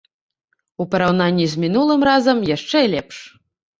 У 0.83 0.87
параўнанні 0.95 1.45
з 1.51 1.55
мінулым 1.65 2.01
разам, 2.11 2.37
яшчэ 2.57 2.83
лепш. 2.95 3.17